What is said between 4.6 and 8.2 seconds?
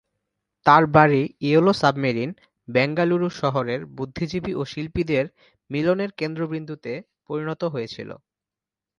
শিল্পীদের মিলনের কেন্দ্রবিন্দুতে পরিণত হয়েছিল।